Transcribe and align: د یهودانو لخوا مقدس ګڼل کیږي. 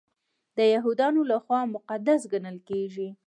د 0.57 0.59
یهودانو 0.73 1.21
لخوا 1.31 1.61
مقدس 1.75 2.21
ګڼل 2.31 2.57
کیږي. 2.69 3.07